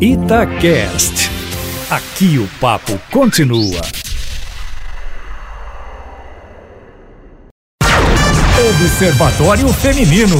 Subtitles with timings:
[0.00, 1.28] Itacast.
[1.90, 3.80] Aqui o papo continua.
[8.70, 10.36] Observatório Feminino.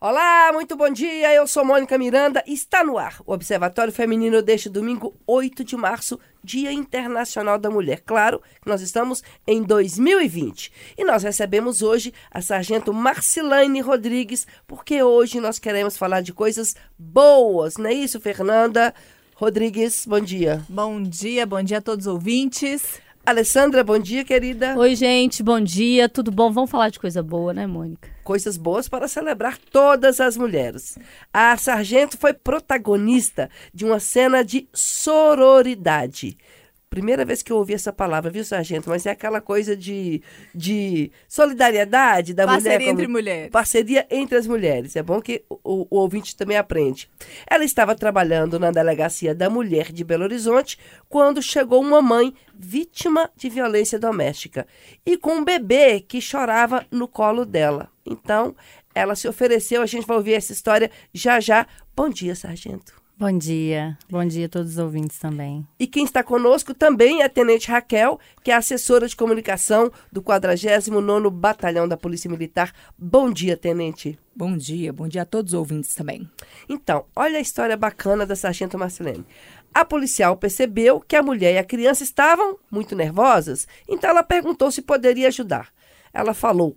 [0.00, 1.34] Olá, muito bom dia.
[1.34, 2.44] Eu sou Mônica Miranda.
[2.46, 8.00] Está no ar o Observatório Feminino deste domingo, 8 de março, Dia Internacional da Mulher.
[8.04, 15.02] Claro que nós estamos em 2020 e nós recebemos hoje a sargento Marcilane Rodrigues, porque
[15.02, 18.94] hoje nós queremos falar de coisas boas, não é isso, Fernanda?
[19.34, 20.62] Rodrigues, bom dia.
[20.68, 23.00] Bom dia, bom dia a todos os ouvintes.
[23.24, 24.76] Alessandra, bom dia, querida.
[24.76, 26.50] Oi, gente, bom dia, tudo bom?
[26.50, 28.08] Vamos falar de coisa boa, né, Mônica?
[28.30, 30.96] Coisas boas para celebrar todas as mulheres.
[31.32, 36.38] A sargento foi protagonista de uma cena de sororidade.
[36.90, 38.90] Primeira vez que eu ouvi essa palavra, viu, sargento?
[38.90, 40.20] Mas é aquela coisa de,
[40.52, 42.92] de solidariedade da Parceria mulher.
[42.92, 43.50] entre mulheres.
[43.52, 44.96] Parceria entre as mulheres.
[44.96, 47.08] É bom que o, o ouvinte também aprende.
[47.48, 50.76] Ela estava trabalhando na delegacia da mulher de Belo Horizonte
[51.08, 54.66] quando chegou uma mãe vítima de violência doméstica
[55.06, 57.88] e com um bebê que chorava no colo dela.
[58.04, 58.56] Então,
[58.92, 59.80] ela se ofereceu.
[59.80, 61.68] A gente vai ouvir essa história já já.
[61.94, 62.99] Bom dia, sargento.
[63.20, 63.98] Bom dia.
[64.08, 65.68] Bom dia a todos os ouvintes também.
[65.78, 70.22] E quem está conosco também é a Tenente Raquel, que é assessora de comunicação do
[70.22, 72.72] 49º Batalhão da Polícia Militar.
[72.96, 74.18] Bom dia, Tenente.
[74.34, 76.26] Bom dia, bom dia a todos os ouvintes também.
[76.66, 79.26] Então, olha a história bacana da Sargento Marcelene.
[79.74, 84.70] A policial percebeu que a mulher e a criança estavam muito nervosas, então ela perguntou
[84.70, 85.68] se poderia ajudar.
[86.10, 86.74] Ela falou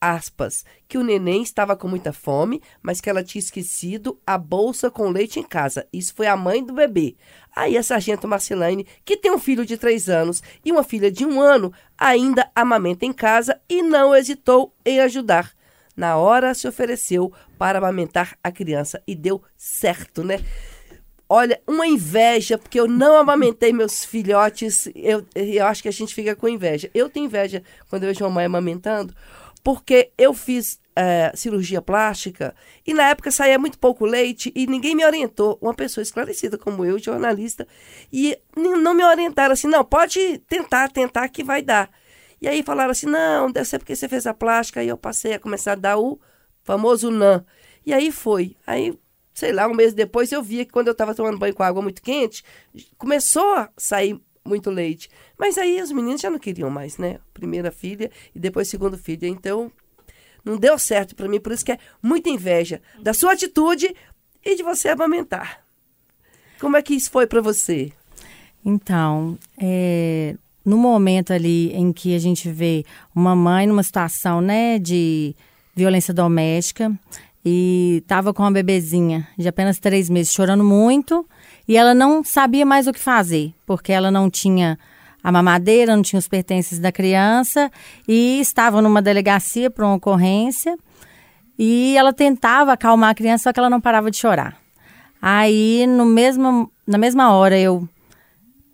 [0.00, 4.90] aspas, que o neném estava com muita fome, mas que ela tinha esquecido a bolsa
[4.90, 5.86] com leite em casa.
[5.92, 7.16] Isso foi a mãe do bebê.
[7.54, 11.26] Aí a sargento Marcelane, que tem um filho de três anos e uma filha de
[11.26, 15.52] um ano, ainda amamenta em casa e não hesitou em ajudar.
[15.96, 20.40] Na hora se ofereceu para amamentar a criança e deu certo, né?
[21.32, 24.88] Olha, uma inveja, porque eu não amamentei meus filhotes.
[24.96, 26.90] Eu, eu acho que a gente fica com inveja.
[26.92, 29.14] Eu tenho inveja quando eu vejo uma mãe amamentando,
[29.62, 32.54] porque eu fiz é, cirurgia plástica
[32.86, 35.58] e na época saía muito pouco leite e ninguém me orientou.
[35.60, 37.66] Uma pessoa esclarecida como eu, jornalista,
[38.12, 41.90] e não me orientaram assim, não, pode tentar, tentar que vai dar.
[42.40, 44.80] E aí falaram assim, não, deve ser porque você fez a plástica.
[44.80, 46.18] Aí eu passei a começar a dar o
[46.62, 47.44] famoso NAN.
[47.84, 48.56] E aí foi.
[48.66, 48.98] Aí,
[49.34, 51.82] sei lá, um mês depois eu via que quando eu estava tomando banho com água
[51.82, 52.42] muito quente,
[52.96, 55.08] começou a sair muito leite.
[55.38, 57.18] Mas aí os meninos já não queriam mais, né?
[57.32, 59.26] Primeira filha e depois segundo filho.
[59.26, 59.70] Então,
[60.44, 63.94] não deu certo para mim, por isso que é muita inveja da sua atitude
[64.44, 65.62] e de você amamentar.
[66.58, 67.92] Como é que isso foi para você?
[68.64, 72.84] Então, é, no momento ali em que a gente vê
[73.14, 75.34] uma mãe numa situação, né, de
[75.74, 76.92] violência doméstica
[77.44, 81.26] e estava com uma bebezinha de apenas três meses chorando muito
[81.70, 84.76] e ela não sabia mais o que fazer, porque ela não tinha
[85.22, 87.70] a mamadeira, não tinha os pertences da criança
[88.08, 90.76] e estava numa delegacia para uma ocorrência
[91.56, 94.56] e ela tentava acalmar a criança, só que ela não parava de chorar.
[95.22, 97.88] Aí, no mesmo, na mesma hora, eu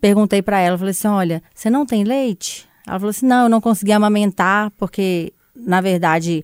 [0.01, 2.67] perguntei para ela, falei assim, olha, você não tem leite?
[2.87, 6.43] Ela falou assim, não, eu não consegui amamentar, porque, na verdade,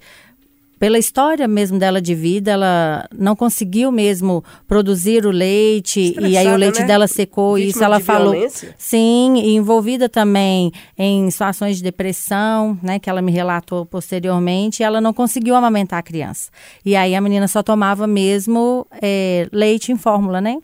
[0.84, 6.46] pela história mesmo dela de vida, ela não conseguiu mesmo produzir o leite e aí
[6.50, 6.88] o leite né?
[6.88, 8.34] dela secou e Vítima isso ela falou.
[8.34, 8.76] violência?
[8.78, 14.84] Sim, e envolvida também em situações de depressão, né, que ela me relatou posteriormente, e
[14.84, 16.52] ela não conseguiu amamentar a criança.
[16.84, 20.58] E aí a menina só tomava mesmo é, leite em fórmula, né?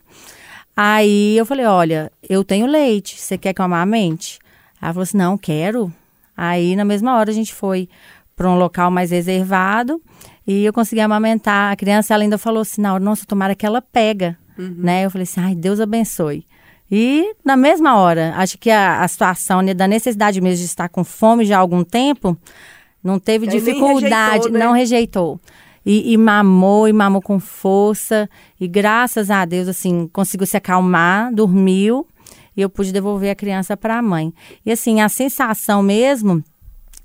[0.76, 4.38] Aí eu falei, olha, eu tenho leite, você quer que eu amamente?
[4.82, 5.90] Ela falou assim, não, quero.
[6.36, 7.88] Aí na mesma hora a gente foi
[8.40, 10.00] para um local mais reservado
[10.46, 12.14] e eu consegui amamentar a criança.
[12.14, 15.04] Ela ainda falou assim, não, nossa, tomara que ela pega, né?
[15.04, 16.46] Eu falei assim, ai, Deus abençoe.
[16.90, 20.88] E na mesma hora, acho que a, a situação né, da necessidade mesmo de estar
[20.88, 22.34] com fome já há algum tempo,
[23.04, 24.58] não teve Aí dificuldade, rejeitou, né?
[24.58, 25.40] não rejeitou.
[25.84, 28.26] E, e mamou, e mamou com força.
[28.58, 32.06] E graças a Deus, assim, conseguiu se acalmar, dormiu.
[32.56, 34.32] E eu pude devolver a criança para a mãe.
[34.64, 36.42] E assim, a sensação mesmo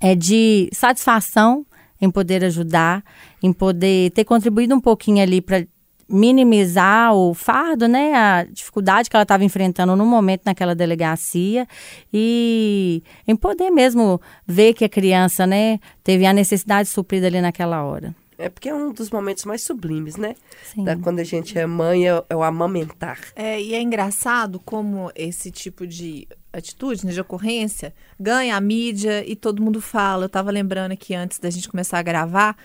[0.00, 1.64] é de satisfação
[2.00, 3.02] em poder ajudar,
[3.42, 5.66] em poder ter contribuído um pouquinho ali para
[6.08, 11.66] minimizar o fardo, né, a dificuldade que ela estava enfrentando no momento naquela delegacia
[12.12, 17.82] e em poder mesmo ver que a criança, né, teve a necessidade suprida ali naquela
[17.82, 18.14] hora.
[18.38, 20.34] É porque é um dos momentos mais sublimes, né?
[20.62, 20.84] Sim.
[20.84, 23.18] Da, quando a gente é mãe, é, é o amamentar.
[23.34, 26.28] É, e é engraçado como esse tipo de
[26.58, 30.24] atitude, né, de ocorrência, ganha a mídia e todo mundo fala.
[30.24, 32.56] Eu estava lembrando aqui antes da gente começar a gravar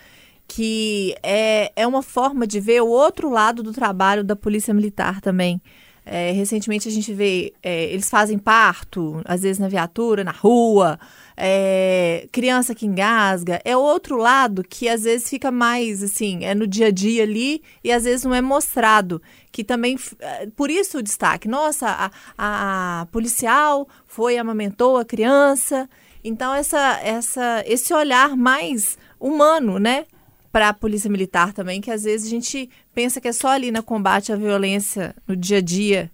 [0.47, 5.21] que é, é uma forma de ver o outro lado do trabalho da Polícia Militar
[5.21, 5.61] também.
[6.03, 10.99] É, recentemente a gente vê, é, eles fazem parto, às vezes na viatura, na rua,
[11.37, 13.61] é, criança que engasga.
[13.63, 17.61] É outro lado que às vezes fica mais assim, é no dia a dia ali
[17.83, 19.21] e às vezes não é mostrado.
[19.51, 21.47] Que também, é, por isso o destaque.
[21.47, 25.87] Nossa, a, a, a policial foi, amamentou a criança.
[26.23, 30.05] Então, essa, essa, esse olhar mais humano, né?
[30.51, 33.71] para a polícia militar também, que às vezes a gente pensa que é só ali
[33.71, 36.11] no combate à violência no dia a dia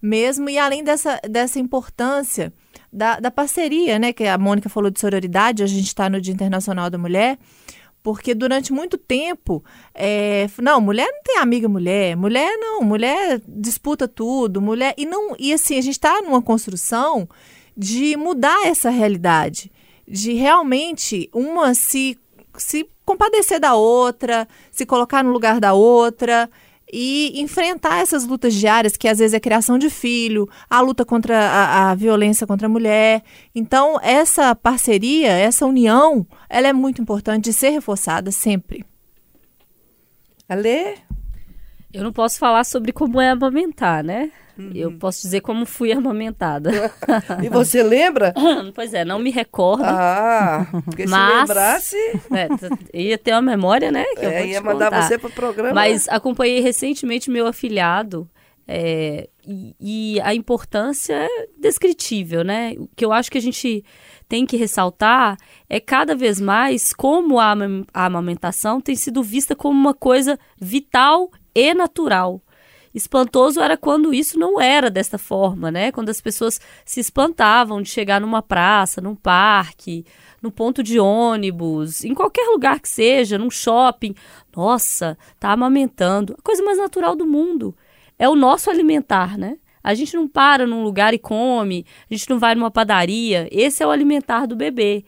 [0.00, 2.52] mesmo, e além dessa, dessa importância
[2.92, 6.34] da, da parceria, né, que a Mônica falou de sororidade, a gente está no Dia
[6.34, 7.38] Internacional da Mulher,
[8.02, 9.64] porque durante muito tempo,
[9.94, 15.36] é, não, mulher não tem amiga mulher, mulher não, mulher disputa tudo, mulher, e não,
[15.38, 17.28] e assim, a gente está numa construção
[17.76, 19.70] de mudar essa realidade,
[20.06, 22.18] de realmente uma se,
[22.56, 26.48] se compadecer da outra, se colocar no lugar da outra
[26.92, 31.04] e enfrentar essas lutas diárias, que às vezes é a criação de filho, a luta
[31.04, 33.22] contra a, a, violência contra a mulher.
[33.54, 38.84] Então, essa parceria, essa união, ela é muito importante de ser reforçada sempre.
[40.46, 40.96] Alê?
[41.92, 44.30] Eu não posso falar sobre como é amamentar, né?
[44.58, 44.70] Uhum.
[44.74, 46.70] Eu posso dizer como fui amamentada.
[47.42, 48.34] e você lembra?
[48.74, 49.84] pois é, não me recordo.
[49.84, 51.96] Ah, porque mas, se lembrasse...
[52.92, 54.04] É, ia ter uma memória, né?
[54.18, 55.02] É, ia mandar contar.
[55.02, 55.74] você para o programa.
[55.74, 58.28] Mas acompanhei recentemente meu afilhado
[58.66, 62.74] é, e, e, a importância é descritível, né?
[62.78, 63.84] O que eu acho que a gente
[64.28, 65.36] tem que ressaltar
[65.68, 67.52] é cada vez mais como a,
[67.92, 72.40] a amamentação tem sido vista como uma coisa vital e natural.
[72.94, 75.90] Espantoso era quando isso não era desta forma, né?
[75.90, 80.04] Quando as pessoas se espantavam de chegar numa praça, num parque,
[80.42, 84.14] no ponto de ônibus, em qualquer lugar que seja, num shopping.
[84.54, 86.34] Nossa, tá amamentando.
[86.38, 87.74] A coisa mais natural do mundo.
[88.18, 89.56] É o nosso alimentar, né?
[89.82, 93.48] A gente não para num lugar e come, a gente não vai numa padaria.
[93.50, 95.04] Esse é o alimentar do bebê.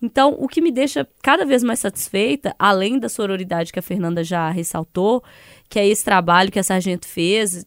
[0.00, 4.24] Então, o que me deixa cada vez mais satisfeita, além da sororidade que a Fernanda
[4.24, 5.22] já ressaltou,
[5.72, 7.64] que é esse trabalho que a Sargento fez,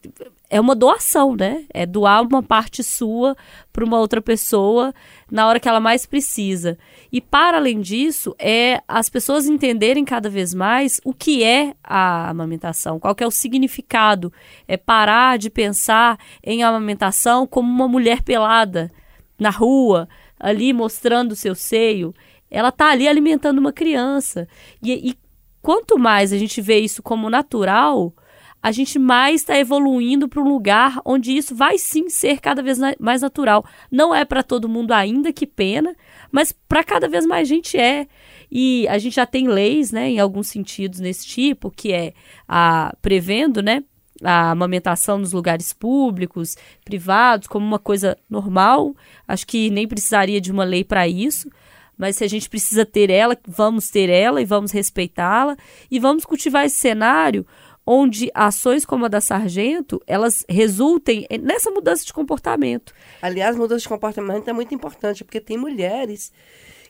[0.48, 1.64] é uma doação, né?
[1.74, 3.36] É doar uma parte sua
[3.72, 4.94] para uma outra pessoa
[5.28, 6.78] na hora que ela mais precisa.
[7.10, 12.30] E para além disso, é as pessoas entenderem cada vez mais o que é a
[12.30, 14.32] amamentação, qual é o significado.
[14.68, 18.88] É parar de pensar em amamentação como uma mulher pelada
[19.36, 20.08] na rua,
[20.38, 22.14] ali mostrando o seu seio,
[22.48, 24.46] ela está ali alimentando uma criança.
[24.80, 25.25] E, e
[25.66, 28.14] quanto mais a gente vê isso como natural,
[28.62, 32.78] a gente mais está evoluindo para um lugar onde isso vai sim ser cada vez
[33.00, 33.64] mais natural.
[33.90, 35.96] Não é para todo mundo ainda, que pena,
[36.30, 38.06] mas para cada vez mais gente é.
[38.48, 42.14] E a gente já tem leis, né, em alguns sentidos nesse tipo, que é
[42.46, 43.82] a prevendo, né,
[44.22, 48.94] a amamentação nos lugares públicos, privados, como uma coisa normal.
[49.26, 51.50] Acho que nem precisaria de uma lei para isso.
[51.96, 55.56] Mas se a gente precisa ter ela, vamos ter ela e vamos respeitá-la.
[55.90, 57.46] E vamos cultivar esse cenário
[57.86, 62.92] onde ações como a da Sargento, elas resultem nessa mudança de comportamento.
[63.22, 66.32] Aliás, mudança de comportamento é muito importante, porque tem mulheres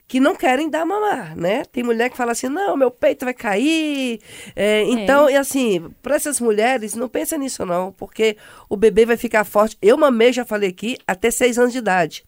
[0.09, 1.65] que não querem dar mamar, né?
[1.73, 4.21] Tem mulher que fala assim, não, meu peito vai cair.
[4.55, 5.33] É, então, é.
[5.33, 8.37] e assim, para essas mulheres, não pensa nisso não, porque
[8.69, 9.77] o bebê vai ficar forte.
[9.83, 12.25] Eu mamei, já falei aqui, até seis anos de idade.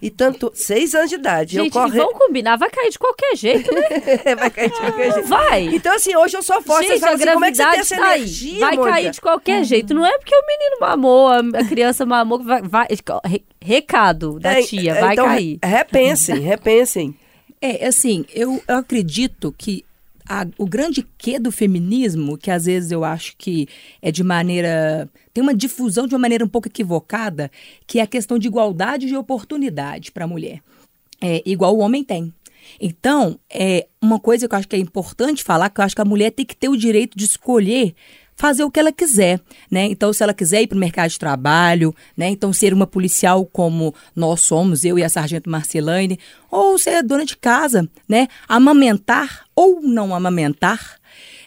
[0.00, 1.54] E tanto, seis anos de idade.
[1.54, 1.98] Gente, eu corre...
[1.98, 3.82] vamos combinar, vai cair de qualquer jeito, né?
[4.36, 5.28] vai cair de qualquer jeito.
[5.28, 5.62] Vai.
[5.74, 6.86] Então, assim, hoje eu sou forte.
[6.86, 8.92] Gente, a assim, como é que você tem essa tá energia, Vai Mônica?
[8.92, 9.94] cair de qualquer jeito.
[9.94, 12.86] Não é porque o menino mamou, a criança mamou, vai, vai
[13.66, 15.58] recado da É, tia, é, vai então, cair.
[15.62, 17.14] Repensem, repensem.
[17.60, 19.84] É, assim, eu, eu acredito que
[20.28, 23.68] a- o grande quê do feminismo, que às vezes eu acho que
[24.02, 25.08] é de maneira.
[25.32, 27.50] tem uma difusão de uma maneira um pouco equivocada,
[27.86, 30.60] que é a questão de igualdade de oportunidade para a mulher.
[31.20, 32.32] É, igual o homem tem.
[32.80, 36.00] Então, é uma coisa que eu acho que é importante falar, que eu acho que
[36.02, 37.94] a mulher tem que ter o direito de escolher
[38.36, 39.40] fazer o que ela quiser,
[39.70, 39.86] né?
[39.86, 42.28] Então, se ela quiser ir para o mercado de trabalho, né?
[42.28, 47.24] Então, ser uma policial como nós somos, eu e a sargento Marcelane, ou ser dona
[47.24, 48.28] de casa, né?
[48.46, 50.98] Amamentar ou não amamentar,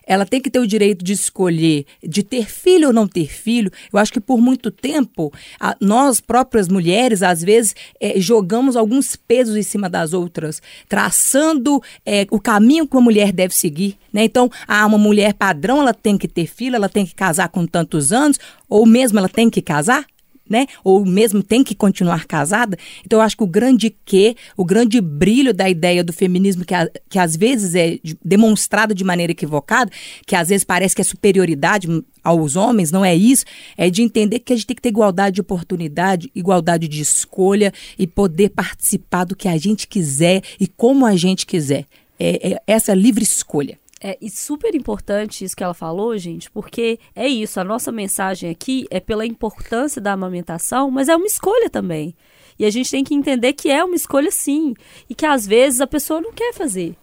[0.10, 3.72] ela tem que ter o direito de escolher de ter filho ou não ter filho.
[3.94, 9.16] Eu acho que por muito tempo, a- nós próprias mulheres, às vezes, eh, jogamos alguns
[9.16, 13.96] pesos em cima das outras, traçando eh, o caminho que uma mulher deve seguir.
[14.12, 14.24] Né?
[14.24, 17.66] Então, ah, uma mulher padrão, ela tem que ter filho, ela tem que casar com
[17.68, 20.06] tantos anos, ou mesmo ela tem que casar.
[20.50, 20.66] Né?
[20.84, 22.78] Ou mesmo tem que continuar casada.
[23.06, 26.74] Então, eu acho que o grande que, o grande brilho da ideia do feminismo, que,
[26.74, 29.92] a, que às vezes é demonstrado de maneira equivocada,
[30.26, 31.88] que às vezes parece que é superioridade
[32.24, 33.46] aos homens, não é isso,
[33.78, 37.74] é de entender que a gente tem que ter igualdade de oportunidade, igualdade de escolha
[37.98, 41.86] e poder participar do que a gente quiser e como a gente quiser.
[42.20, 43.78] É, é essa livre escolha.
[44.02, 48.50] É e super importante isso que ela falou, gente, porque é isso, a nossa mensagem
[48.50, 52.16] aqui é pela importância da amamentação, mas é uma escolha também.
[52.58, 54.74] E a gente tem que entender que é uma escolha sim,
[55.10, 56.96] e que às vezes a pessoa não quer fazer.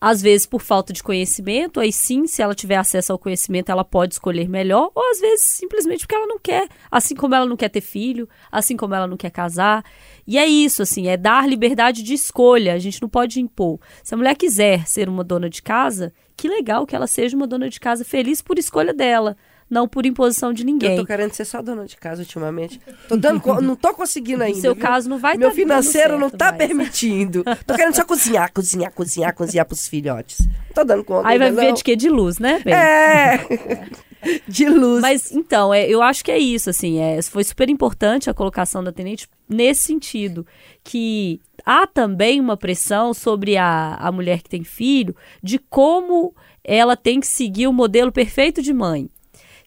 [0.00, 3.84] Às vezes por falta de conhecimento, aí sim, se ela tiver acesso ao conhecimento, ela
[3.84, 7.56] pode escolher melhor, ou às vezes simplesmente porque ela não quer, assim como ela não
[7.56, 9.84] quer ter filho, assim como ela não quer casar.
[10.24, 13.80] E é isso, assim, é dar liberdade de escolha, a gente não pode impor.
[14.04, 17.48] Se a mulher quiser ser uma dona de casa, que legal que ela seja uma
[17.48, 19.36] dona de casa feliz por escolha dela
[19.70, 20.92] não por imposição de ninguém.
[20.92, 22.80] Eu tô querendo ser só dona de casa ultimamente.
[23.06, 24.56] Tô dando, não tô conseguindo ainda.
[24.56, 24.82] No seu viu?
[24.82, 27.44] caso não vai Meu tá financeiro dando não certo tá permitindo.
[27.66, 30.38] Tô querendo só cozinhar, cozinhar, cozinhar, cozinhar pros filhotes.
[30.46, 31.28] Não tô dando conta.
[31.28, 31.74] Aí vai viver não.
[31.74, 31.94] de quê?
[31.94, 32.74] De luz, né, Bem?
[32.74, 33.46] É.
[34.48, 35.00] De luz.
[35.00, 38.82] Mas então, é, eu acho que é isso, assim, é, foi super importante a colocação
[38.82, 40.44] da tenente nesse sentido,
[40.82, 46.34] que há também uma pressão sobre a, a mulher que tem filho de como
[46.64, 49.10] ela tem que seguir o modelo perfeito de mãe.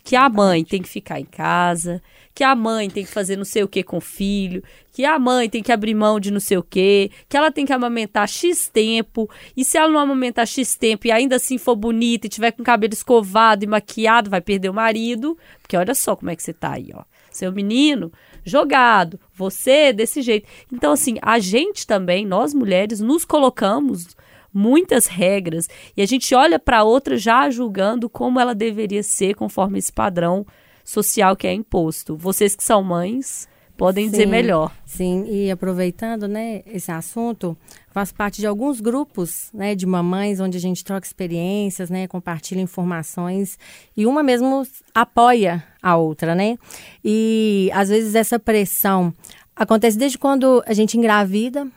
[0.04, 2.02] Que a mãe tem que ficar em casa,
[2.34, 5.20] que a mãe tem que fazer não sei o que com o filho, que a
[5.20, 8.28] mãe tem que abrir mão de não sei o que, que ela tem que amamentar
[8.28, 12.32] X tempo, e se ela não amamentar X tempo e ainda assim for bonita e
[12.32, 16.32] tiver com o cabelo escovado e maquiado, vai perder o marido, porque olha só como
[16.32, 17.04] é que você tá aí, ó.
[17.32, 18.12] Seu menino
[18.44, 20.48] jogado, você desse jeito.
[20.72, 24.16] Então, assim, a gente também, nós mulheres, nos colocamos
[24.54, 29.80] muitas regras e a gente olha para outra já julgando como ela deveria ser conforme
[29.80, 30.46] esse padrão
[30.84, 32.18] social que é imposto.
[32.18, 33.48] Vocês que são mães
[33.78, 34.72] podem dizer Sim, melhor.
[34.86, 37.58] Sim, e aproveitando, né, esse assunto,
[37.92, 42.62] faço parte de alguns grupos, né, de mamães onde a gente troca experiências, né, compartilha
[42.62, 43.60] informações
[43.96, 46.58] e uma mesmo apoia a outra, né?
[47.04, 49.14] E às vezes essa pressão
[49.56, 51.68] acontece desde quando a gente engravida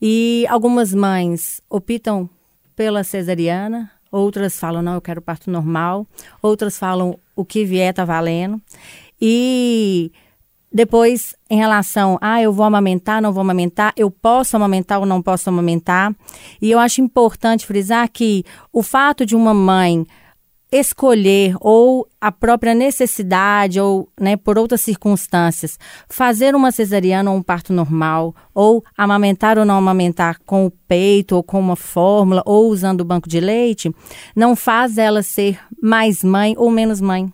[0.00, 2.28] e algumas mães optam
[2.74, 6.06] pela cesariana, outras falam não, eu quero parto normal,
[6.42, 8.60] outras falam o que vier tá valendo.
[9.20, 10.10] E
[10.74, 15.22] depois, em relação, ah, eu vou amamentar, não vou amamentar, eu posso amamentar ou não
[15.22, 16.12] posso amamentar.
[16.60, 20.04] E eu acho importante frisar que o fato de uma mãe
[20.72, 25.78] escolher ou a própria necessidade ou, né, por outras circunstâncias,
[26.08, 31.36] fazer uma cesariana ou um parto normal, ou amamentar ou não amamentar com o peito
[31.36, 33.94] ou com uma fórmula ou usando o banco de leite,
[34.34, 37.32] não faz ela ser mais mãe ou menos mãe,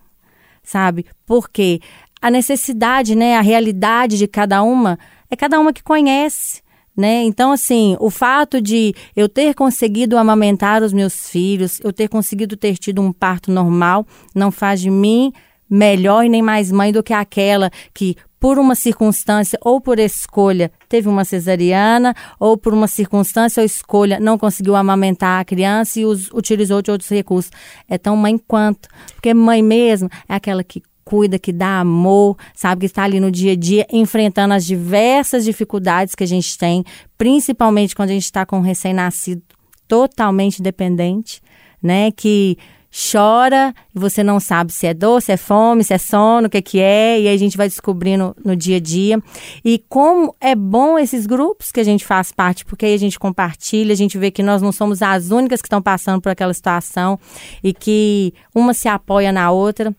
[0.63, 1.07] sabe?
[1.25, 1.81] Porque
[2.21, 4.99] a necessidade, né, a realidade de cada uma
[5.31, 6.63] é cada uma que conhece.
[6.97, 7.23] Né?
[7.23, 12.57] Então, assim, o fato de eu ter conseguido amamentar os meus filhos, eu ter conseguido
[12.57, 15.33] ter tido um parto normal, não faz de mim
[15.69, 20.71] melhor e nem mais mãe do que aquela que, por uma circunstância ou por escolha,
[20.89, 26.05] teve uma cesariana, ou por uma circunstância ou escolha, não conseguiu amamentar a criança e
[26.05, 27.53] utilizou de outros recursos.
[27.89, 28.89] É tão mãe quanto.
[29.15, 33.33] Porque mãe mesmo é aquela que cuida, que dá amor, sabe, que está ali no
[33.33, 36.85] dia a dia, enfrentando as diversas dificuldades que a gente tem,
[37.19, 39.43] principalmente quando a gente está com um recém-nascido
[39.89, 41.43] totalmente dependente,
[41.83, 42.13] né?
[42.13, 42.57] Que
[43.13, 46.51] chora e você não sabe se é dor, se é fome, se é sono, o
[46.51, 49.21] que, que é, e aí a gente vai descobrindo no dia a dia.
[49.65, 53.19] E como é bom esses grupos que a gente faz parte, porque aí a gente
[53.19, 56.55] compartilha, a gente vê que nós não somos as únicas que estão passando por aquela
[56.55, 57.19] situação
[57.65, 59.93] e que uma se apoia na outra.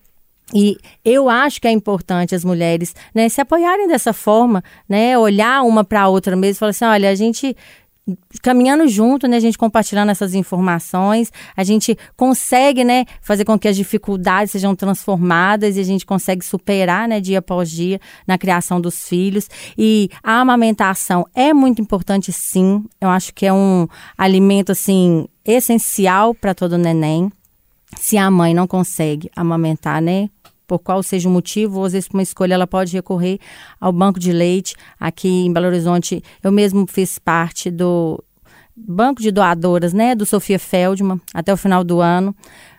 [0.54, 5.64] E eu acho que é importante as mulheres né, se apoiarem dessa forma, né, olhar
[5.64, 7.56] uma para a outra mesmo e falar assim: olha, a gente
[8.42, 13.68] caminhando junto, né, a gente compartilhando essas informações, a gente consegue, né, fazer com que
[13.68, 18.82] as dificuldades sejam transformadas e a gente consegue superar, né, dia após dia na criação
[18.82, 19.48] dos filhos.
[19.78, 22.84] E a amamentação é muito importante, sim.
[23.00, 27.32] Eu acho que é um alimento assim essencial para todo neném.
[27.98, 30.30] Se a mãe não consegue amamentar, né,
[30.72, 33.40] por qual seja o motivo, ou às vezes por uma escolha, ela pode recorrer
[33.78, 34.74] ao banco de leite.
[34.98, 38.24] Aqui em Belo Horizonte, eu mesmo fiz parte do
[38.74, 42.34] banco de doadoras, né, do Sofia Feldman, até o final do ano,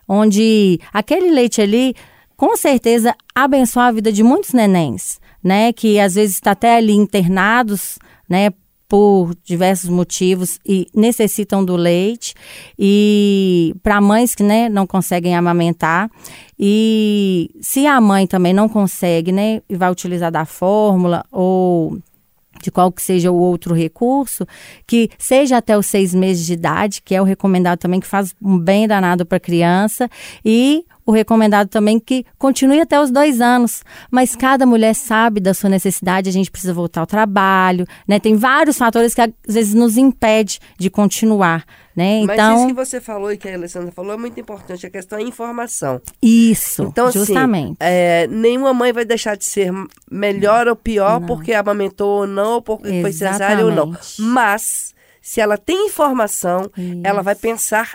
[0.08, 1.94] onde aquele leite ali,
[2.34, 6.94] com certeza, abençoa a vida de muitos nenéns, né, que às vezes está até ali
[6.94, 8.48] internados, né,
[8.92, 12.34] por diversos motivos e necessitam do leite.
[12.78, 16.10] E para mães que né, não conseguem amamentar.
[16.58, 21.98] E se a mãe também não consegue né e vai utilizar da fórmula ou
[22.62, 24.46] de qual que seja o outro recurso,
[24.86, 28.34] que seja até os seis meses de idade, que é o recomendado também, que faz
[28.42, 30.06] um bem danado para a criança,
[30.44, 33.82] e o recomendado também que continue até os dois anos.
[34.10, 38.18] Mas cada mulher sabe da sua necessidade, a gente precisa voltar ao trabalho, né?
[38.20, 41.64] Tem vários fatores que às vezes nos impede de continuar.
[41.94, 42.22] Né?
[42.24, 44.90] Mas Então, isso que você falou e que a Alessandra falou é muito importante, a
[44.90, 46.00] questão é informação.
[46.22, 47.76] isso, Então, assim, justamente.
[47.80, 49.70] é, nenhuma mãe vai deixar de ser
[50.10, 53.88] melhor ou pior porque amamentou ou não, ou porque foi cesárea ou não.
[53.90, 54.22] Exatamente.
[54.22, 57.00] Mas, se ela tem informação, Isso.
[57.04, 57.90] ela vai pensar,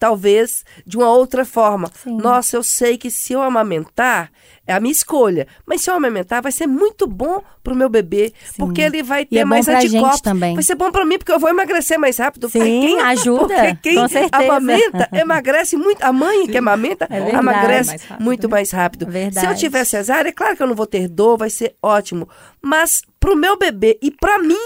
[0.00, 1.88] talvez, de uma outra forma.
[2.02, 2.16] Sim.
[2.16, 4.32] Nossa, eu sei que se eu amamentar,
[4.66, 5.46] é a minha escolha.
[5.66, 8.54] Mas se eu amamentar, vai ser muito bom pro meu bebê, Sim.
[8.58, 10.22] porque ele vai ter é mais anticorpos.
[10.22, 10.54] também.
[10.54, 12.48] Vai ser bom pra mim, porque eu vou emagrecer mais rápido.
[12.48, 14.42] Sim, quem- ajuda, Porque quem com certeza.
[14.44, 16.02] amamenta, emagrece muito.
[16.02, 17.36] A mãe que amamenta, É verdade.
[17.36, 18.50] emagrece Mais rápido, muito né?
[18.50, 19.06] mais rápido.
[19.06, 19.46] Verdade.
[19.46, 22.26] Se eu tiver cesárea, é claro que eu não vou ter dor, vai ser ótimo.
[22.62, 24.56] Mas pro meu bebê e pra mim,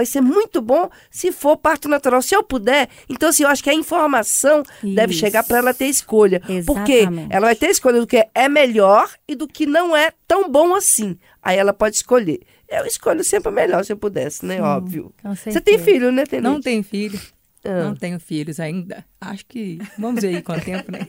[0.00, 2.22] vai ser muito bom se for parto natural.
[2.22, 5.20] Se eu puder, então assim, eu acho que a informação deve Isso.
[5.20, 6.40] chegar para ela ter escolha.
[6.66, 7.32] Porque Exatamente.
[7.32, 10.74] ela vai ter escolha do que é melhor e do que não é tão bom
[10.74, 11.18] assim.
[11.42, 12.40] Aí ela pode escolher.
[12.68, 14.62] Eu escolho sempre o melhor se eu pudesse, né?
[14.62, 15.12] Óbvio.
[15.22, 16.44] com Você tem filho, né, Tenente?
[16.44, 17.20] Não tenho filho.
[17.64, 17.84] Ah.
[17.84, 19.04] Não tenho filhos ainda.
[19.20, 19.78] Acho que.
[19.98, 21.00] Vamos ver aí com o tempo, né?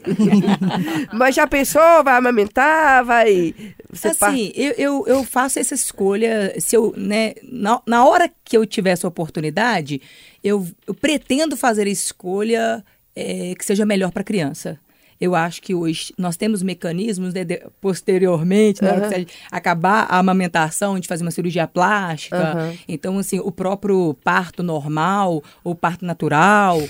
[1.13, 2.03] Mas já pensou?
[2.03, 3.05] Vai amamentar?
[3.05, 3.55] Vai.
[3.89, 8.29] Você par- assim, eu, eu, eu faço essa escolha, se eu, né, na, na hora
[8.43, 10.01] que eu tiver essa oportunidade,
[10.43, 12.83] eu, eu pretendo fazer a escolha
[13.15, 14.77] é, que seja melhor para a criança.
[15.21, 20.17] Eu acho que hoje nós temos mecanismos, né, de- posteriormente, na hora que acabar a
[20.17, 22.37] amamentação, de fazer uma cirurgia plástica.
[22.53, 22.73] Aham.
[22.87, 26.81] Então, assim, o próprio parto normal ou parto natural.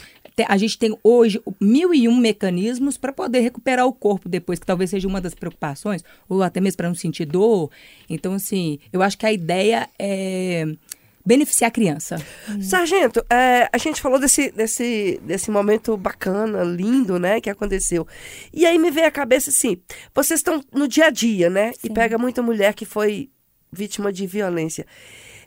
[0.47, 4.65] A gente tem hoje mil e um mecanismos para poder recuperar o corpo depois, que
[4.65, 7.69] talvez seja uma das preocupações, ou até mesmo para não sentir dor.
[8.09, 10.65] Então, assim, eu acho que a ideia é
[11.25, 12.17] beneficiar a criança.
[12.61, 18.07] Sargento, é, a gente falou desse, desse, desse momento bacana, lindo, né, que aconteceu.
[18.53, 19.81] E aí me veio à cabeça assim,
[20.13, 21.71] vocês estão no dia a dia, né?
[21.83, 23.29] E pega muita mulher que foi
[23.71, 24.85] vítima de violência.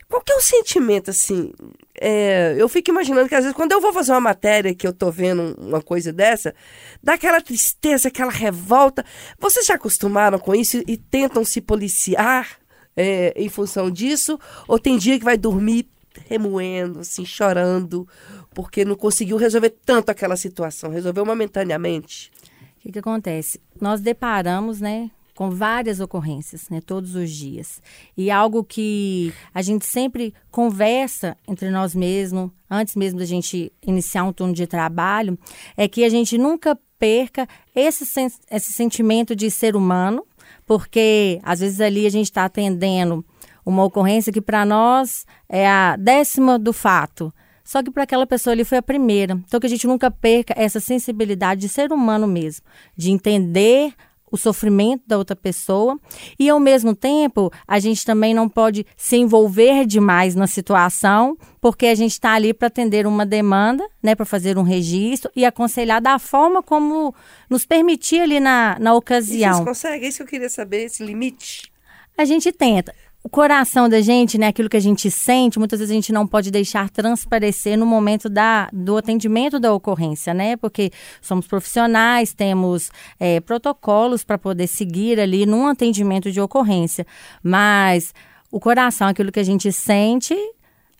[0.07, 1.51] Qual que é o sentimento, assim?
[1.99, 4.93] É, eu fico imaginando que às vezes, quando eu vou fazer uma matéria que eu
[4.93, 6.53] tô vendo uma coisa dessa,
[7.01, 9.03] dá aquela tristeza, aquela revolta.
[9.39, 12.59] Vocês já acostumaram com isso e tentam se policiar
[12.95, 14.39] é, em função disso?
[14.67, 15.87] Ou tem dia que vai dormir
[16.27, 18.07] remoendo, assim, chorando,
[18.53, 22.31] porque não conseguiu resolver tanto aquela situação, resolveu momentaneamente?
[22.77, 23.59] O que, que acontece?
[23.81, 27.81] Nós deparamos, né, com várias ocorrências, né, todos os dias.
[28.15, 34.23] E algo que a gente sempre conversa entre nós mesmos, antes mesmo da gente iniciar
[34.23, 35.37] um turno de trabalho,
[35.75, 40.25] é que a gente nunca perca esse, sen esse sentimento de ser humano,
[40.65, 43.23] porque às vezes ali a gente está atendendo
[43.65, 47.33] uma ocorrência que para nós é a décima do fato.
[47.63, 49.33] Só que para aquela pessoa ali foi a primeira.
[49.47, 52.63] Então que a gente nunca perca essa sensibilidade de ser humano mesmo,
[52.95, 53.93] de entender
[54.35, 55.99] o sofrimento da outra pessoa
[56.37, 61.87] e ao mesmo tempo a gente também não pode se envolver demais na situação porque
[61.87, 65.99] a gente está ali para atender uma demanda, né, para fazer um registro e aconselhar
[66.01, 67.15] da forma como
[67.49, 69.53] nos permitir ali na, na E ocasião.
[69.53, 70.05] vocês conseguem?
[70.05, 71.71] É isso que eu queria saber, esse limite.
[72.17, 72.93] A gente tenta.
[73.25, 76.27] O coração da gente, né, aquilo que a gente sente, muitas vezes a gente não
[76.27, 80.55] pode deixar transparecer no momento da, do atendimento da ocorrência, né?
[80.55, 80.91] Porque
[81.23, 87.03] somos profissionais, temos é, protocolos para poder seguir ali num atendimento de ocorrência.
[87.41, 88.13] Mas
[88.51, 90.35] o coração, aquilo que a gente sente,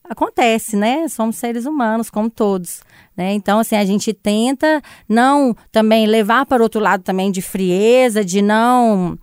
[0.03, 1.07] acontece, né?
[1.07, 2.81] Somos seres humanos, como todos,
[3.15, 3.33] né?
[3.33, 8.41] Então, assim, a gente tenta não também levar para outro lado também de frieza, de
[8.41, 9.15] não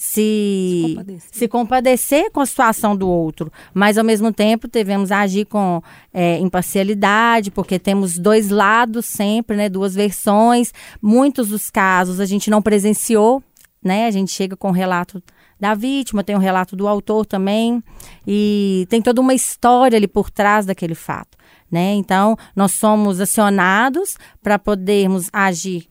[0.00, 1.30] se, Se compadecer.
[1.32, 5.82] se compadecer com a situação do outro, mas ao mesmo tempo devemos agir com
[6.14, 9.68] é, imparcialidade, porque temos dois lados sempre, né?
[9.68, 10.72] Duas versões.
[11.02, 13.42] Muitos dos casos a gente não presenciou,
[13.82, 14.06] né?
[14.06, 15.20] A gente chega com o relato
[15.58, 17.82] da vítima, tem o relato do autor também,
[18.24, 21.36] e tem toda uma história ali por trás daquele fato,
[21.68, 21.94] né?
[21.94, 25.88] Então, nós somos acionados para podermos agir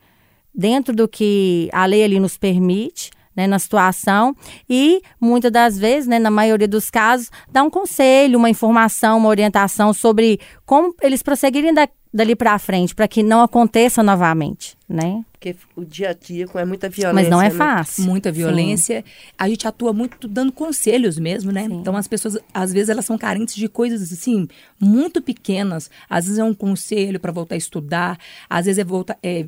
[0.56, 4.36] dentro do que a lei ali nos permite, né, na situação
[4.68, 9.30] e muitas das vezes, né, na maioria dos casos, dá um conselho, uma informação, uma
[9.30, 15.24] orientação sobre como eles prosseguirem da, dali para frente, para que não aconteça novamente, né?
[15.32, 17.14] Porque o dia a dia com é muita violência.
[17.14, 17.56] Mas não é né?
[17.56, 18.06] fácil.
[18.06, 19.06] Muita violência.
[19.38, 21.68] A gente atua muito dando conselhos mesmo, né?
[21.68, 21.76] Sim.
[21.76, 24.48] Então as pessoas, às vezes, elas são carentes de coisas assim,
[24.80, 25.92] muito pequenas.
[26.10, 28.18] Às vezes é um conselho para voltar a estudar,
[28.50, 29.18] às vezes é voltar.
[29.22, 29.46] É,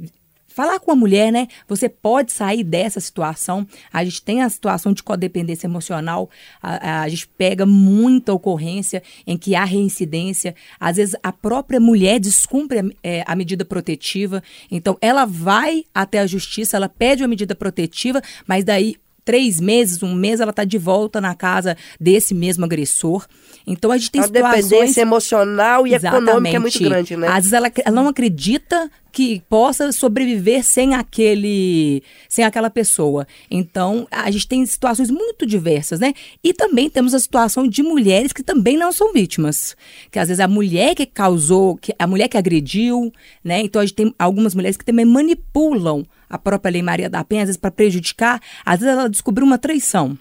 [0.59, 1.47] Falar com a mulher, né?
[1.69, 3.65] Você pode sair dessa situação.
[3.93, 6.29] A gente tem a situação de codependência emocional.
[6.61, 10.53] A, a- a gente pega muita ocorrência em que há reincidência.
[10.77, 14.43] Às vezes a própria mulher descumpre é, a medida protetiva.
[14.69, 20.01] Então ela vai até a justiça, ela pede uma medida protetiva, mas daí três meses,
[20.03, 23.27] um mês, ela está de volta na casa desse mesmo agressor.
[23.65, 26.83] Então a gente tem A situações dependência emocional e econômica é muito Exatamente.
[26.83, 27.27] grande, né?
[27.27, 33.27] Às vezes ela, ela não acredita que possa sobreviver sem aquele, sem aquela pessoa.
[33.49, 36.13] Então, a gente tem situações muito diversas, né?
[36.43, 39.75] E também temos a situação de mulheres que também não são vítimas.
[40.11, 43.11] Que às vezes a mulher que causou, que, a mulher que agrediu,
[43.43, 43.61] né?
[43.61, 47.43] Então a gente tem algumas mulheres que também manipulam a própria Lei Maria da Penha,
[47.43, 50.17] às vezes para prejudicar, às vezes ela descobriu uma traição.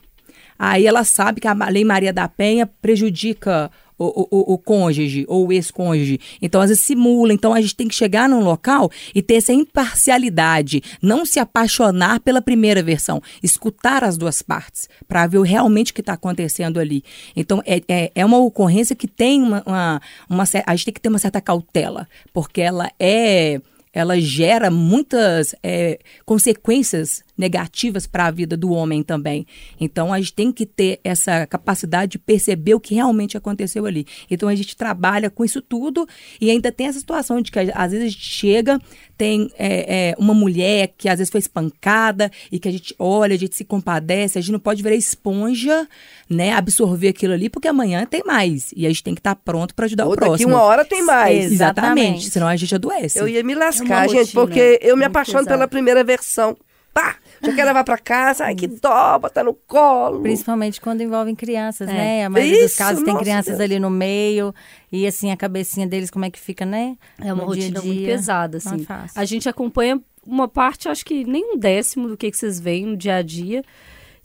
[0.58, 5.48] Aí ela sabe que a Lei Maria da Penha prejudica o, o, o- cônjuge ou
[5.48, 6.20] o ex-cônjuge.
[6.40, 7.32] Então, às vezes simula.
[7.32, 10.82] Então, a gente tem que chegar num local e ter essa imparcialidade.
[11.02, 13.20] Não se apaixonar pela primeira versão.
[13.42, 17.02] Escutar as duas partes para ver realmente o que está acontecendo ali.
[17.34, 21.00] Então, é, é, é uma ocorrência que tem uma, uma, uma A gente tem que
[21.00, 23.60] ter uma certa cautela, porque ela é
[23.92, 29.46] ela gera muitas é, consequências negativas para a vida do homem também.
[29.80, 34.04] Então a gente tem que ter essa capacidade de perceber o que realmente aconteceu ali.
[34.28, 36.06] Então a gente trabalha com isso tudo
[36.40, 38.80] e ainda tem essa situação de que às vezes a gente chega,
[39.16, 43.34] tem é, é, uma mulher que às vezes foi espancada e que a gente olha,
[43.34, 45.86] a gente se compadece, a gente não pode virar esponja,
[46.28, 49.74] né, absorver aquilo ali, porque amanhã tem mais e a gente tem que estar pronto
[49.74, 50.54] para ajudar Ou o daqui próximo.
[50.54, 51.52] uma hora tem mais.
[51.52, 52.30] Exatamente, Exatamente.
[52.30, 53.18] senão a gente adoece.
[53.18, 56.56] Eu ia me lascar, É gente, rotina porque eu me apaixono pela primeira versão.
[56.92, 57.16] Pá!
[57.42, 60.20] Já quero levar pra casa, ai que dó, botar no colo.
[60.22, 61.92] Principalmente quando envolvem crianças, É.
[61.92, 62.24] né?
[62.24, 63.60] A maioria dos Isso, casos tem crianças Deus.
[63.60, 64.54] ali no meio.
[64.90, 66.96] E assim, a cabecinha deles, como é que fica, né?
[67.20, 68.06] É uma No dia a rotina muito dia.
[68.08, 68.84] pesada, Não é assim.
[68.84, 69.20] fácil.
[69.20, 72.84] a gente acompanha uma parte, acho que nem um décimo do que, que vocês veem
[72.86, 73.62] no dia a dia.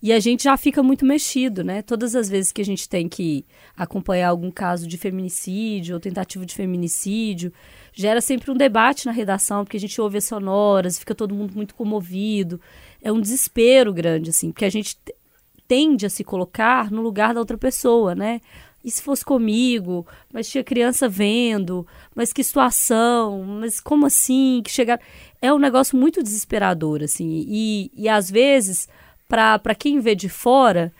[0.01, 1.81] E a gente já fica muito mexido, né?
[1.81, 3.45] Todas as vezes que a gente tem que
[3.77, 7.53] acompanhar algum caso de feminicídio ou tentativa de feminicídio,
[7.93, 11.53] gera sempre um debate na redação, porque a gente ouve as sonoras, fica todo mundo
[11.55, 12.59] muito comovido.
[13.03, 14.97] É um desespero grande, assim, porque a gente
[15.67, 18.39] tende a se colocar no lugar da outra pessoa, né?
[18.83, 20.07] E se fosse comigo?
[20.31, 21.85] Mas tinha criança vendo,
[22.15, 24.61] mas que situação, mas como assim?
[24.63, 24.99] Que chegar
[25.41, 27.45] É um negócio muito desesperador, assim.
[27.47, 28.87] E, e às vezes,
[29.27, 30.91] para quem vê de fora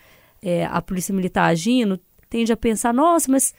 [0.41, 3.53] é, a polícia militar agindo, tende a pensar, nossa, mas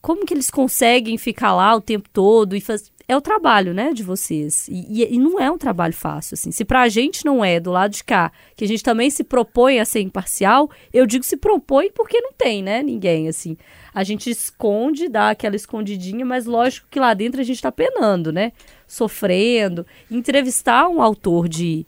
[0.00, 2.90] como que eles conseguem ficar lá o tempo todo e fazer.
[3.10, 4.68] É o trabalho, né, de vocês.
[4.68, 6.52] E, e- e não é um trabalho fácil, assim.
[6.52, 9.80] Se pra gente não é, do lado de cá, que a gente também se propõe
[9.80, 13.56] a ser imparcial, eu digo se propõe porque não tem, né, ninguém, assim.
[13.92, 18.30] A gente esconde, dá aquela escondidinha, mas lógico que lá dentro a gente tá penando,
[18.30, 18.52] né?
[18.86, 19.84] Sofrendo.
[20.08, 21.84] Entrevistar um autor de,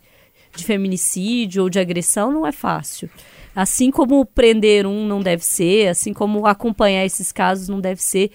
[0.57, 3.09] de feminicídio ou de agressão não é fácil.
[3.55, 8.33] Assim como prender um não deve ser, assim como acompanhar esses casos não deve ser.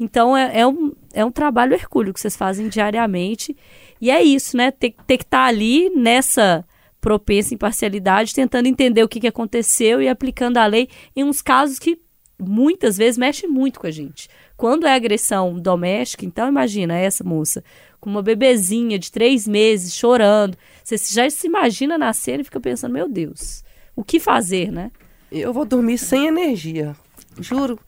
[0.00, 3.54] Então é, é um, é um trabalho hercúleo que vocês fazem diariamente.
[4.00, 4.70] E é isso, né?
[4.70, 6.64] Ter, ter que estar ali nessa
[7.00, 11.78] propensa imparcialidade, tentando entender o que, que aconteceu e aplicando a lei em uns casos
[11.78, 12.00] que
[12.38, 14.28] muitas vezes mexem muito com a gente.
[14.56, 17.62] Quando é agressão doméstica, então imagina essa moça
[18.00, 20.56] com uma bebezinha de três meses chorando.
[20.82, 23.62] Você já se imagina na cena e fica pensando, meu Deus,
[23.94, 24.90] o que fazer, né?
[25.30, 26.96] Eu vou dormir sem energia.
[27.38, 27.78] Juro.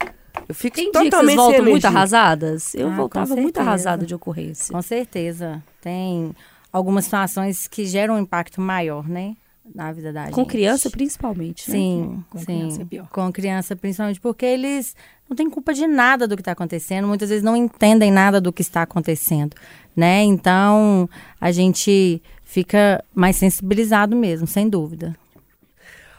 [0.49, 2.75] Eu fico Tem dia que vocês totalmente sem voltam muito arrasadas?
[2.75, 4.73] Eu Ah, com voltava muito arrasada de ocorrência.
[4.73, 5.63] Com certeza.
[5.81, 6.35] Tem
[6.73, 9.35] algumas situações que geram um impacto maior, né?
[9.75, 10.35] Na vida da gente.
[10.35, 11.77] Com criança, principalmente, né?
[11.77, 12.45] Sim, Com sim.
[12.45, 13.09] criança é pior.
[13.09, 14.97] Com criança, principalmente porque eles
[15.29, 18.53] não têm culpa de nada do que está acontecendo, muitas vezes não entendem nada do
[18.53, 19.55] que está acontecendo,
[19.97, 20.23] né?
[20.25, 21.09] Então,
[21.41, 25.17] a gente fica mais sensibilizado mesmo, sem dúvida.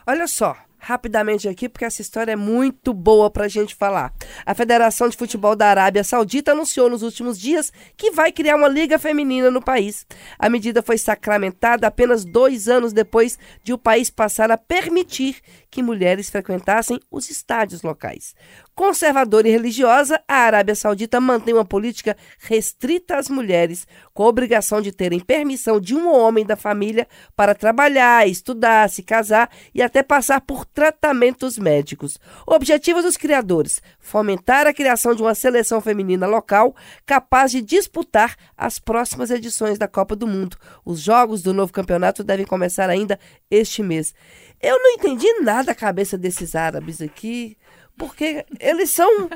[0.08, 4.14] Olha só, rapidamente aqui, porque essa história é muito boa pra gente falar.
[4.46, 8.68] A Federação de Futebol da Arábia Saudita anunciou nos últimos dias que vai criar uma
[8.68, 10.06] liga feminina no país.
[10.38, 15.38] A medida foi sacramentada apenas dois anos depois de o país passar a permitir
[15.74, 18.36] que mulheres frequentassem os estádios locais.
[18.76, 24.82] Conservadora e religiosa, a Arábia Saudita mantém uma política restrita às mulheres, com a obrigação
[24.82, 30.04] de terem permissão de um homem da família para trabalhar, estudar, se casar e até
[30.04, 32.20] passar por tratamentos médicos.
[32.46, 38.78] Objetivo dos criadores: fomentar a criação de uma seleção feminina local capaz de disputar as
[38.78, 40.56] próximas edições da Copa do Mundo.
[40.86, 44.14] Os jogos do novo campeonato devem começar ainda este mês.
[44.64, 47.58] Eu não entendi nada a cabeça desses árabes aqui.
[47.96, 49.30] Porque eles são,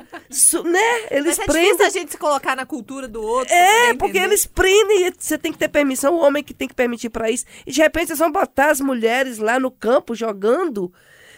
[0.64, 1.08] né?
[1.12, 3.54] Eles Mas é prendem difícil a gente se colocar na cultura do outro.
[3.54, 6.74] é, porque eles prendem e você tem que ter permissão, o homem que tem que
[6.74, 7.46] permitir pra isso.
[7.68, 10.92] E de repente vocês vão botar as mulheres lá no campo jogando.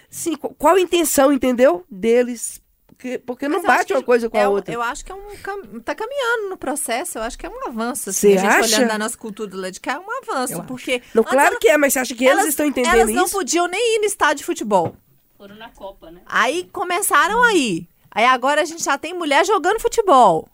[0.09, 1.83] Sim, qu- qual a intenção, entendeu?
[1.91, 2.61] Deles.
[2.99, 4.73] Porque, porque não Mas acho bate que uma coisa com é a um- outra.
[4.73, 8.09] Eu acho que é um tá caminhando no processo, eu acho que é um avanço.
[8.09, 8.75] Assim, Você a gente acha?
[8.75, 10.51] olhando da nossa cultura do de cá, é um avanço.
[10.55, 13.09] Eu porque Não, claro ela- que é, mas você acha que eles estão entendendo elas
[13.09, 13.33] não isso?
[13.37, 14.97] podiam nem ir no estádio de futebol.
[15.37, 16.19] Foram na Copa, né?
[16.25, 17.87] Aí começaram aí.
[18.11, 20.49] Aí agora a gente já tem mulher jogando futebol.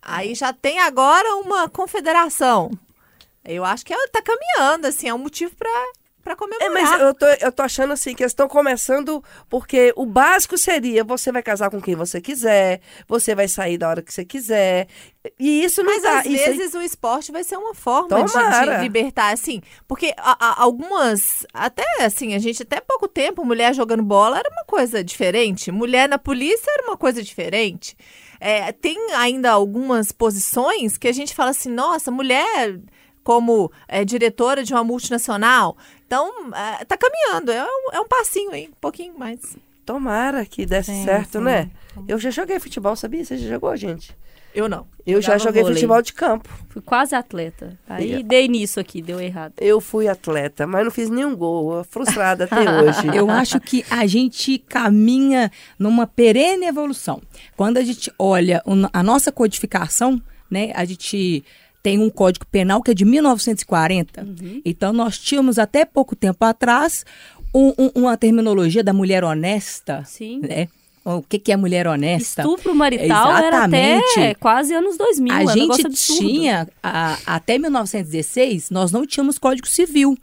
[0.00, 2.70] Aí já tem agora uma confederação.
[3.44, 5.56] Eu acho que é- tá caminhando, assim, é um motivo
[6.36, 6.90] pra, pra É, comemorar.
[6.90, 11.02] mas eu tô, eu tô achando assim que eles estão começando porque o básico seria
[11.04, 14.88] você vai casar com quem você quiser, você vai sair da hora que você quiser.
[15.38, 16.18] E isso não Mas dá.
[16.20, 18.32] às isso aí- vezes o esporte vai ser uma forma de-
[18.76, 19.60] de, libertar, assim.
[19.86, 24.48] Porque a- a- algumas, até assim, a gente até pouco tempo, mulher jogando bola era
[24.50, 25.70] uma coisa diferente.
[25.70, 27.96] Mulher na polícia era uma coisa diferente.
[28.40, 32.80] É, tem ainda algumas posições que a gente fala assim, nossa, mulher
[33.22, 35.76] como é, diretora de uma multinacional.
[36.06, 37.52] Então, é, tá caminhando.
[37.52, 39.56] É um, é um passinho aí, um pouquinho mais.
[39.84, 41.44] Tomara que desse Sim, certo, sim.
[41.44, 41.70] né?
[42.06, 43.24] Eu já joguei futebol, sabia?
[43.24, 44.16] Você já jogou, gente?
[44.54, 44.86] Eu não.
[45.06, 45.76] Eu já joguei vôlei.
[45.76, 46.48] futebol de campo.
[46.68, 47.78] Fui quase atleta.
[47.88, 49.54] Aí dei nisso aqui, deu errado.
[49.60, 51.84] Eu fui atleta, mas não fiz nenhum gol.
[51.84, 53.16] Frustrada até hoje.
[53.16, 57.22] Eu acho que a gente caminha numa perene evolução.
[57.56, 61.44] Quando a gente olha a nossa codificação, né, a gente
[61.82, 64.26] tem um código penal que é de 1940.
[64.64, 67.04] Então nós tínhamos até pouco tempo atrás
[67.54, 70.40] um- um- uma terminologia da mulher honesta, Sim.
[70.40, 70.68] né?
[71.04, 72.42] O que, que é mulher honesta?
[72.42, 74.34] Estupro marital era até Exatamente.
[74.38, 75.32] quase anos 2000.
[75.34, 80.16] A um gente tinha, a- até 1916, nós não tínhamos Código Civil.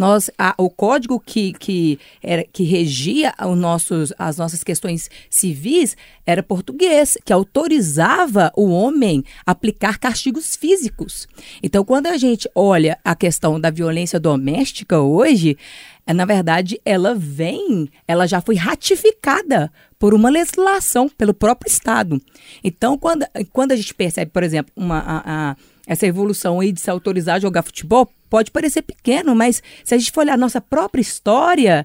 [0.00, 5.94] Nós, a- o código que, que, era, que regia os nossos, as nossas questões civis
[6.24, 11.28] era português, que autorizava o homem a aplicar castigos físicos.
[11.62, 15.58] Então, quando a gente olha a questão da violência doméstica hoje,
[16.06, 22.18] é, na verdade, ela vem, ela já foi ratificada por uma legislação, pelo próprio Estado.
[22.64, 26.80] Então, quando, quando a gente percebe, por exemplo, uma, a- a- essa evolução aí de
[26.80, 30.38] se autorizar a jogar futebol, pode parecer pequeno, mas se a gente for olhar a
[30.38, 31.84] nossa própria história,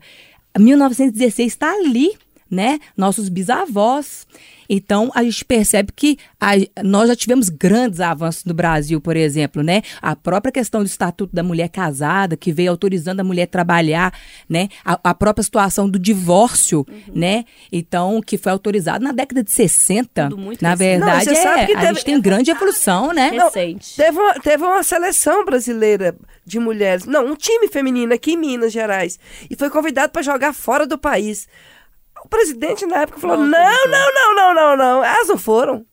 [0.58, 2.12] 1916 está ali,
[2.50, 2.80] né?
[2.96, 4.26] Nossos bisavós.
[4.68, 6.54] Então, a gente percebe que a-
[6.84, 9.84] nós já tivemos grandes avanços no Brasil, por exemplo, né?
[10.02, 14.12] A própria questão do Estatuto da Mulher Casada, que veio autorizando a mulher a trabalhar,
[14.50, 14.70] né?
[14.84, 17.46] A, a própria situação do divórcio, né?
[17.72, 20.30] Então, que foi autorizado na década de 60.
[20.30, 21.00] Tudo muito na recente.
[21.00, 23.30] Não, verdade, você sabe é, que a teve- gente tem grande evolução, né?
[23.32, 23.96] Recente.
[23.96, 28.72] Teve uma, teve uma seleção brasileira de mulheres, não, um time feminino aqui em Minas
[28.72, 29.18] Gerais,
[29.50, 31.48] e foi convidado para jogar fora do país.
[32.24, 35.86] O presidente na época falou: não, não, não, não, não, não, elas não foram.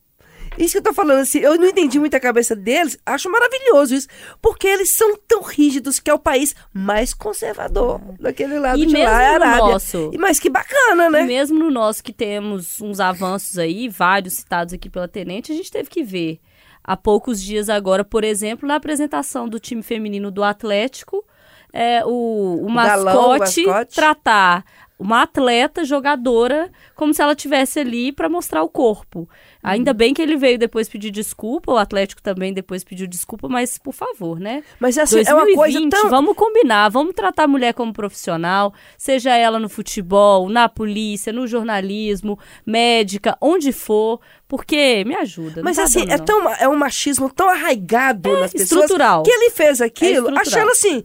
[0.55, 3.95] Isso que eu tô falando, assim, eu não entendi muito a cabeça deles, acho maravilhoso
[3.95, 4.07] isso,
[4.39, 8.93] porque eles são tão rígidos que é o país mais conservador daquele lado E de
[8.93, 9.73] mesmo lá, é a no Arábia.
[9.73, 11.23] nosso- E, mas que bacana, E né?
[11.23, 15.71] mesmo no nosso que temos uns avanços aí, vários citados aqui pela Tenente, a gente
[15.71, 16.39] teve que ver
[16.83, 21.23] há poucos dias agora, por exemplo, na apresentação do time feminino do Atlético,
[21.71, 23.95] é, o, o, galão, o mascote, mascote.
[23.95, 24.65] tratar
[25.03, 29.27] uma atleta jogadora como se ela tivesse ali para mostrar o corpo.
[29.61, 29.97] Ainda Uhum.
[29.97, 33.93] bem que ele veio depois pedir desculpa, o Atlético também depois pediu desculpa, mas por
[33.93, 34.63] favor, né?
[34.79, 36.09] Mas assim, é uma coisa 2020, tão.
[36.09, 41.47] vamos combinar, vamos tratar a mulher como profissional, seja ela no futebol, na polícia, no
[41.47, 45.61] jornalismo, médica, onde for, porque me ajuda.
[45.63, 49.23] Mas tá assim, dando, é, tão, é um machismo tão arraigado nas pessoas estrutural.
[49.23, 51.03] que ele fez aquilo É achando assim,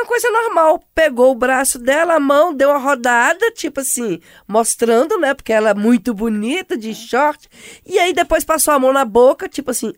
[0.00, 0.82] uma coisa normal.
[0.94, 5.34] Pegou o braço dela, a mão, deu uma rodada, tipo assim, mostrando, né?
[5.34, 7.48] Porque ela é muito bonita, de short.
[7.86, 9.92] E aí depois passou a mão na boca, tipo assim,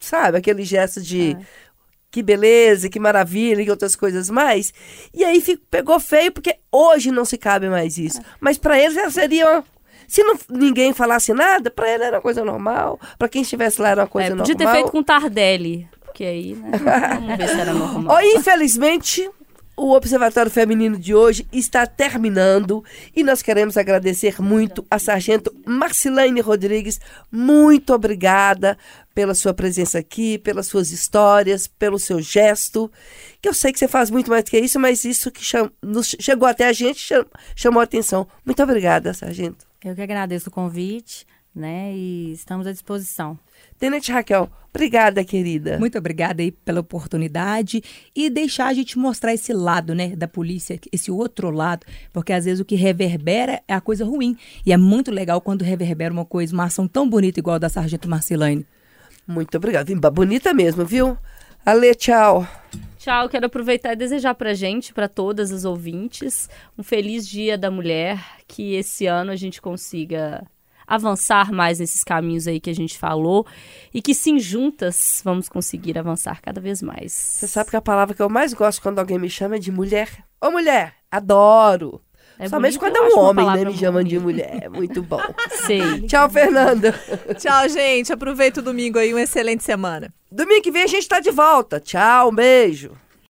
[0.00, 0.38] sabe?
[0.38, 1.32] Aquele gesto de.
[1.40, 1.66] É.
[2.08, 4.72] Que beleza, que maravilha e outras coisas mais.
[5.12, 8.20] E aí fi- pegou feio, porque hoje não se cabe mais isso.
[8.40, 9.46] Mas pra eles já seria.
[9.46, 9.64] uma-
[10.08, 12.98] Se não, ninguém falasse nada, pra ele era uma coisa normal.
[13.18, 14.46] Pra quem estivesse lá era uma coisa É, normal.
[14.46, 16.70] podia ter feito com Tardelli, porque aí, né?
[17.20, 18.16] Vamos ver se era normal.
[18.16, 19.28] Ó, infelizmente,
[19.76, 22.82] o Observatório Feminino de hoje está terminando
[23.14, 26.98] e nós queremos agradecer muito a Sargento Marcilaine Rodrigues.
[27.30, 28.78] Muito obrigada
[29.14, 32.90] pela sua presença aqui, pelas suas histórias, pelo seu gesto.
[33.40, 35.70] Que eu sei que você faz muito mais do que isso, mas isso que cham,
[35.82, 38.26] nos, chegou até a gente cham, chamou a atenção.
[38.44, 39.66] Muito obrigada, Sargento.
[39.84, 41.92] Eu que agradeço o convite, né?
[41.94, 43.38] E estamos à disposição.
[43.78, 45.78] Tenente Raquel, obrigada, querida.
[45.78, 47.82] Muito obrigada aí pela oportunidade
[48.14, 52.44] e deixar a gente mostrar esse lado, né, da polícia, esse outro lado, porque às
[52.44, 54.36] vezes o que reverbera é a coisa ruim.
[54.64, 57.68] E é muito legal quando reverbera uma coisa, uma ação tão bonita igual a da
[57.68, 58.66] Sargento Marcelane.
[59.26, 60.10] Muito obrigada.
[60.10, 61.16] Bonita mesmo, viu?
[61.64, 62.46] Ale, tchau.
[62.98, 67.70] Tchau, quero aproveitar e desejar pra gente, para todas as ouvintes, um feliz Dia da
[67.70, 70.46] Mulher, que esse ano a gente consiga
[70.86, 73.46] avançar mais nesses caminhos aí que a gente falou
[73.92, 77.12] e que sim, juntas vamos conseguir avançar cada vez mais.
[77.12, 79.72] Você sabe que a palavra que eu mais gosto quando alguém me chama é de
[79.72, 80.08] mulher.
[80.40, 82.00] Ô mulher, adoro.
[82.38, 84.58] É Somente quando é um homem, né, me chamam de mulher.
[84.64, 85.20] É muito bom.
[85.66, 86.02] Sei.
[86.02, 86.94] Tchau, Fernanda.
[87.38, 88.12] Tchau, gente.
[88.12, 90.12] Aproveita o domingo aí, uma excelente semana.
[90.30, 91.80] Domingo que vem a gente tá de volta.
[91.80, 92.92] Tchau, um beijo.